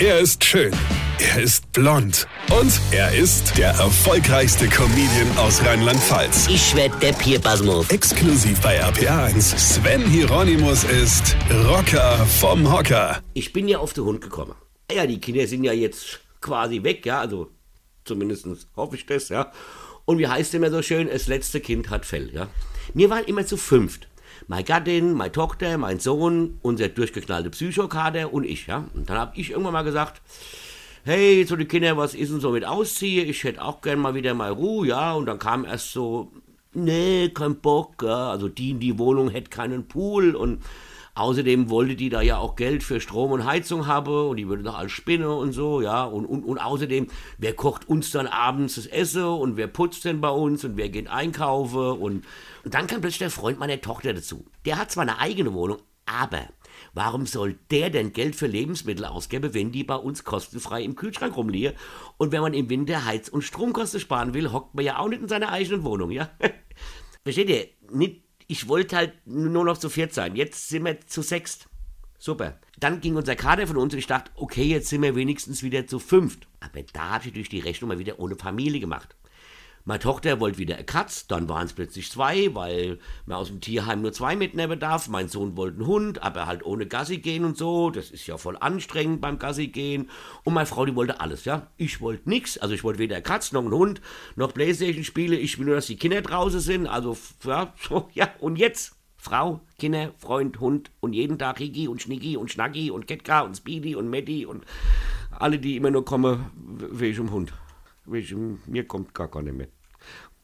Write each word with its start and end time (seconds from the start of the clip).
Er 0.00 0.18
ist 0.18 0.42
schön. 0.44 0.72
Er 1.20 1.40
ist 1.40 1.70
blond. 1.72 2.26
Und 2.50 2.80
er 2.90 3.14
ist 3.14 3.56
der 3.56 3.68
erfolgreichste 3.68 4.66
Comedian 4.66 5.38
aus 5.38 5.64
Rheinland-Pfalz. 5.64 6.48
Ich 6.48 6.74
werd 6.74 7.00
der 7.00 7.12
Pierpasmus. 7.12 7.88
Exklusiv 7.90 8.60
bei 8.60 8.82
RPA1. 8.82 9.56
Sven 9.56 10.04
Hieronymus 10.04 10.82
ist 10.82 11.36
Rocker 11.68 12.26
vom 12.26 12.72
Hocker. 12.72 13.22
Ich 13.34 13.52
bin 13.52 13.68
ja 13.68 13.78
auf 13.78 13.92
den 13.92 14.02
Hund 14.02 14.20
gekommen. 14.20 14.56
Ja, 14.90 15.06
die 15.06 15.20
Kinder 15.20 15.46
sind 15.46 15.62
ja 15.62 15.72
jetzt 15.72 16.18
quasi 16.40 16.82
weg, 16.82 17.06
ja, 17.06 17.20
also 17.20 17.52
zumindest 18.04 18.48
hoffe 18.74 18.96
ich 18.96 19.06
das, 19.06 19.28
ja. 19.28 19.52
Und 20.06 20.18
wie 20.18 20.26
heißt 20.26 20.48
es 20.48 20.54
immer 20.54 20.70
so 20.70 20.82
schön, 20.82 21.06
das 21.06 21.28
letzte 21.28 21.60
Kind 21.60 21.90
hat 21.90 22.04
Fell, 22.04 22.34
ja. 22.34 22.48
Wir 22.94 23.10
waren 23.10 23.24
immer 23.26 23.46
zu 23.46 23.56
fünft. 23.56 24.08
Meine 24.48 24.64
Gattin, 24.64 25.14
meine 25.14 25.32
Tochter, 25.32 25.78
mein 25.78 26.00
Sohn, 26.00 26.58
unser 26.62 26.88
durchgeknallte 26.88 27.50
Psychokader 27.50 28.32
und 28.32 28.44
ich, 28.44 28.66
ja. 28.66 28.84
Und 28.94 29.08
dann 29.08 29.18
habe 29.18 29.32
ich 29.36 29.50
irgendwann 29.50 29.72
mal 29.72 29.82
gesagt, 29.82 30.20
hey, 31.04 31.44
so 31.44 31.56
die 31.56 31.66
Kinder, 31.66 31.96
was 31.96 32.14
ist 32.14 32.32
denn 32.32 32.40
so 32.40 32.50
mit 32.50 32.64
Ausziehe? 32.64 33.24
Ich 33.24 33.44
hätte 33.44 33.62
auch 33.62 33.80
gern 33.80 33.98
mal 33.98 34.14
wieder 34.14 34.34
mal 34.34 34.50
Ruhe, 34.50 34.88
ja. 34.88 35.12
Und 35.12 35.26
dann 35.26 35.38
kam 35.38 35.64
erst 35.64 35.92
so, 35.92 36.32
nee, 36.72 37.28
kein 37.28 37.56
Bock, 37.56 38.02
ja. 38.02 38.30
Also 38.30 38.48
die 38.48 38.70
in 38.70 38.80
die 38.80 38.98
Wohnung 38.98 39.30
hätte 39.30 39.50
keinen 39.50 39.86
Pool 39.86 40.34
und 40.34 40.62
Außerdem 41.16 41.70
wollte 41.70 41.94
die 41.94 42.08
da 42.08 42.22
ja 42.22 42.38
auch 42.38 42.56
Geld 42.56 42.82
für 42.82 43.00
Strom 43.00 43.30
und 43.30 43.44
Heizung 43.44 43.86
haben 43.86 44.28
und 44.28 44.36
die 44.36 44.48
würde 44.48 44.64
doch 44.64 44.76
alles 44.76 44.90
spinnen 44.90 45.28
und 45.28 45.52
so, 45.52 45.80
ja. 45.80 46.02
Und, 46.02 46.26
und, 46.26 46.42
und 46.44 46.58
außerdem, 46.58 47.06
wer 47.38 47.54
kocht 47.54 47.88
uns 47.88 48.10
dann 48.10 48.26
abends 48.26 48.74
das 48.74 48.86
Essen 48.86 49.24
und 49.24 49.56
wer 49.56 49.68
putzt 49.68 50.04
denn 50.04 50.20
bei 50.20 50.30
uns 50.30 50.64
und 50.64 50.76
wer 50.76 50.88
geht 50.88 51.08
einkaufen 51.08 52.00
und, 52.00 52.24
und 52.64 52.74
dann 52.74 52.88
kam 52.88 53.00
plötzlich 53.00 53.20
der 53.20 53.30
Freund 53.30 53.60
meiner 53.60 53.80
Tochter 53.80 54.12
dazu. 54.12 54.44
Der 54.64 54.76
hat 54.76 54.90
zwar 54.90 55.02
eine 55.02 55.20
eigene 55.20 55.52
Wohnung, 55.52 55.78
aber 56.04 56.48
warum 56.94 57.26
soll 57.26 57.58
der 57.70 57.90
denn 57.90 58.12
Geld 58.12 58.34
für 58.34 58.48
Lebensmittel 58.48 59.04
ausgeben, 59.04 59.54
wenn 59.54 59.70
die 59.70 59.84
bei 59.84 59.96
uns 59.96 60.24
kostenfrei 60.24 60.82
im 60.82 60.96
Kühlschrank 60.96 61.36
rumliegen? 61.36 61.74
Und 62.16 62.32
wenn 62.32 62.42
man 62.42 62.54
im 62.54 62.68
Winter 62.68 63.04
Heiz- 63.04 63.28
und 63.28 63.42
Stromkosten 63.42 64.00
sparen 64.00 64.34
will, 64.34 64.50
hockt 64.50 64.74
man 64.74 64.84
ja 64.84 64.98
auch 64.98 65.08
nicht 65.08 65.22
in 65.22 65.28
seiner 65.28 65.50
eigenen 65.50 65.84
Wohnung, 65.84 66.10
ja? 66.10 66.30
Versteht 67.22 67.48
ihr? 67.48 67.68
Nicht 67.90 68.23
ich 68.46 68.68
wollte 68.68 68.96
halt 68.96 69.12
nur 69.26 69.64
noch 69.64 69.78
zu 69.78 69.88
viert 69.88 70.12
sein. 70.12 70.36
Jetzt 70.36 70.68
sind 70.68 70.84
wir 70.84 71.00
zu 71.06 71.22
sechst. 71.22 71.68
Super. 72.18 72.58
Dann 72.78 73.00
ging 73.00 73.16
unser 73.16 73.36
Kader 73.36 73.66
von 73.66 73.76
uns 73.76 73.92
und 73.92 73.98
ich 73.98 74.06
dachte, 74.06 74.30
okay, 74.34 74.64
jetzt 74.64 74.88
sind 74.88 75.02
wir 75.02 75.14
wenigstens 75.14 75.62
wieder 75.62 75.86
zu 75.86 75.98
fünft. 75.98 76.46
Aber 76.60 76.82
da 76.92 77.10
habe 77.10 77.26
ich 77.26 77.34
durch 77.34 77.48
die 77.48 77.60
Rechnung 77.60 77.88
mal 77.88 77.98
wieder 77.98 78.18
ohne 78.18 78.36
Familie 78.36 78.80
gemacht. 78.80 79.14
Meine 79.86 79.98
Tochter 79.98 80.40
wollte 80.40 80.56
wieder 80.56 80.76
eine 80.76 80.84
Katz, 80.84 81.26
dann 81.26 81.46
waren 81.46 81.66
es 81.66 81.74
plötzlich 81.74 82.10
zwei, 82.10 82.54
weil 82.54 82.98
man 83.26 83.36
aus 83.36 83.48
dem 83.48 83.60
Tierheim 83.60 84.00
nur 84.00 84.14
zwei 84.14 84.34
mitnehmen 84.34 84.80
darf. 84.80 85.08
Mein 85.08 85.28
Sohn 85.28 85.58
wollte 85.58 85.76
einen 85.76 85.86
Hund, 85.86 86.22
aber 86.22 86.46
halt 86.46 86.64
ohne 86.64 86.86
Gassi 86.86 87.18
gehen 87.18 87.44
und 87.44 87.58
so. 87.58 87.90
Das 87.90 88.10
ist 88.10 88.26
ja 88.26 88.38
voll 88.38 88.56
anstrengend 88.58 89.20
beim 89.20 89.38
Gassi 89.38 89.66
gehen. 89.66 90.08
Und 90.42 90.54
meine 90.54 90.64
Frau, 90.64 90.86
die 90.86 90.96
wollte 90.96 91.20
alles, 91.20 91.44
ja. 91.44 91.66
Ich 91.76 92.00
wollte 92.00 92.30
nichts. 92.30 92.56
Also 92.56 92.74
ich 92.74 92.82
wollte 92.82 92.98
weder 92.98 93.16
eine 93.16 93.22
Katz 93.22 93.52
noch 93.52 93.60
einen 93.60 93.74
Hund, 93.74 94.00
noch 94.36 94.54
Playstation 94.54 95.04
spiele. 95.04 95.36
Ich 95.36 95.58
will 95.58 95.66
nur, 95.66 95.74
dass 95.74 95.86
die 95.86 95.96
Kinder 95.96 96.22
draußen 96.22 96.60
sind. 96.60 96.86
Also, 96.86 97.18
ja, 97.44 97.74
so, 97.86 98.08
ja. 98.14 98.30
Und 98.40 98.56
jetzt? 98.56 98.96
Frau, 99.18 99.60
Kinder, 99.78 100.12
Freund, 100.18 100.60
Hund 100.60 100.90
und 101.00 101.12
jeden 101.12 101.38
Tag 101.38 101.58
Higi 101.58 101.88
und 101.88 102.00
Schnicki 102.00 102.38
und 102.38 102.50
Schnacki 102.50 102.90
und 102.90 103.06
Ketka 103.06 103.40
und 103.40 103.56
Speedy 103.56 103.96
und 103.96 104.08
Matti 104.08 104.46
und 104.46 104.64
alle, 105.30 105.58
die 105.58 105.76
immer 105.76 105.90
nur 105.90 106.04
kommen, 106.06 106.46
wegen 106.90 107.16
dem 107.16 107.30
Hund. 107.32 107.52
Mir 108.06 108.86
kommt 108.86 109.14
gar 109.14 109.30
keiner 109.30 109.52
mehr. 109.52 109.68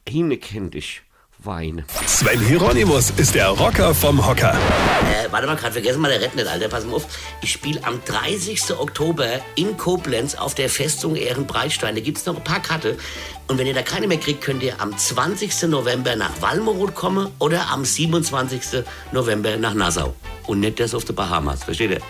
Hine 0.08 0.38
kennt 0.38 0.74
ich. 0.74 1.02
Weine. 1.42 1.84
Sven 2.06 2.38
Hieronymus 2.40 3.10
ist 3.16 3.34
der 3.34 3.48
Rocker 3.48 3.94
vom 3.94 4.26
Hocker. 4.26 4.52
Äh, 4.52 5.32
warte 5.32 5.46
mal, 5.46 5.56
gerade 5.56 5.72
vergessen 5.72 6.00
mal 6.02 6.10
der 6.10 6.20
Rett 6.20 6.36
nicht, 6.36 6.46
Alter. 6.46 6.68
Pass 6.68 6.84
mal 6.84 6.96
auf. 6.96 7.06
Ich 7.40 7.52
spiele 7.52 7.82
am 7.84 8.02
30. 8.04 8.78
Oktober 8.78 9.40
in 9.54 9.76
Koblenz 9.78 10.34
auf 10.34 10.54
der 10.54 10.68
Festung 10.68 11.16
Ehrenbreitstein. 11.16 11.94
Da 11.94 12.00
gibt 12.02 12.18
es 12.18 12.26
noch 12.26 12.36
ein 12.36 12.44
paar 12.44 12.60
Karte. 12.60 12.98
Und 13.46 13.56
wenn 13.56 13.66
ihr 13.66 13.72
da 13.74 13.82
keine 13.82 14.06
mehr 14.06 14.18
kriegt, 14.18 14.42
könnt 14.42 14.62
ihr 14.62 14.80
am 14.80 14.96
20. 14.96 15.62
November 15.68 16.14
nach 16.14 16.42
Walmeroth 16.42 16.94
kommen 16.94 17.28
oder 17.38 17.70
am 17.70 17.86
27. 17.86 18.84
November 19.12 19.56
nach 19.56 19.74
Nassau. 19.74 20.14
Und 20.46 20.60
nicht 20.60 20.78
das 20.78 20.94
auf 20.94 21.06
der 21.06 21.14
Bahamas. 21.14 21.64
Versteht 21.64 21.92
ihr? 21.92 22.00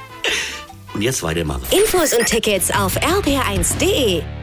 Und 0.93 1.03
jetzt 1.03 1.23
weitermachen. 1.23 1.63
Infos 1.71 2.15
und 2.15 2.27
Tickets 2.27 2.73
auf 2.73 2.97
rb1.de. 2.97 4.40